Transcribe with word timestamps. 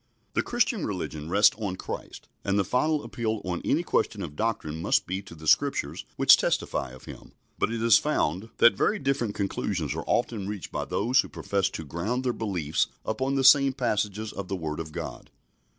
The 0.33 0.41
Christian 0.41 0.83
religion 0.83 1.29
rests 1.29 1.55
on 1.59 1.75
Christ, 1.75 2.27
and 2.43 2.57
the 2.57 2.63
final 2.63 3.03
appeal 3.03 3.39
on 3.45 3.61
any 3.63 3.83
question 3.83 4.23
of 4.23 4.35
doctrine 4.35 4.81
must 4.81 5.05
be 5.05 5.21
to 5.21 5.35
the 5.35 5.45
Scriptures 5.45 6.05
which 6.15 6.37
testify 6.37 6.89
of 6.89 7.05
Him: 7.05 7.33
but 7.59 7.71
it 7.71 7.83
is 7.83 7.99
found 7.99 8.49
that 8.57 8.73
very 8.73 8.97
different 8.97 9.35
conclusions 9.35 9.93
are 9.93 10.01
often 10.07 10.47
reached 10.47 10.71
by 10.71 10.85
those 10.85 11.19
who 11.19 11.29
profess 11.29 11.69
to 11.69 11.85
ground 11.85 12.23
their 12.25 12.33
beliefs 12.33 12.87
upon 13.05 13.35
the 13.35 13.43
same 13.43 13.73
passages 13.73 14.33
of 14.33 14.47
the 14.47 14.55
Word 14.55 14.79
of 14.79 14.91
God. 14.91 15.29